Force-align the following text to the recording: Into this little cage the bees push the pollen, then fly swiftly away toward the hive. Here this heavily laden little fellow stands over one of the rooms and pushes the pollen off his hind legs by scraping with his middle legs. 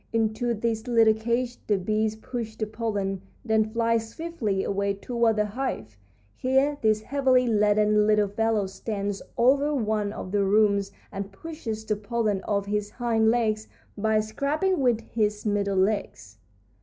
Into 0.11 0.55
this 0.55 0.87
little 0.87 1.13
cage 1.13 1.59
the 1.67 1.77
bees 1.77 2.15
push 2.15 2.55
the 2.55 2.65
pollen, 2.65 3.21
then 3.45 3.69
fly 3.69 3.99
swiftly 3.99 4.63
away 4.63 4.95
toward 4.95 5.35
the 5.35 5.45
hive. 5.45 5.95
Here 6.33 6.79
this 6.81 7.01
heavily 7.03 7.45
laden 7.45 8.07
little 8.07 8.27
fellow 8.27 8.65
stands 8.65 9.21
over 9.37 9.75
one 9.75 10.11
of 10.11 10.31
the 10.31 10.43
rooms 10.43 10.91
and 11.11 11.31
pushes 11.31 11.85
the 11.85 11.97
pollen 11.97 12.41
off 12.45 12.65
his 12.65 12.89
hind 12.89 13.29
legs 13.29 13.67
by 13.95 14.21
scraping 14.21 14.79
with 14.79 15.01
his 15.01 15.45
middle 15.45 15.77
legs. 15.77 16.39